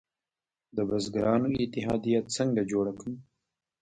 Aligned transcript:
د 0.75 0.77
بزګرانو 0.89 1.47
اتحادیه 1.63 2.19
څنګه 2.35 2.61
جوړه 2.71 2.91
کړم؟ 2.99 3.15